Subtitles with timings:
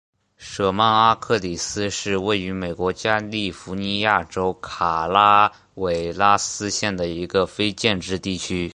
[0.35, 8.67] 舍曼阿克里斯是位于美国加利福尼亚州卡拉韦拉斯县的一个非建制地区。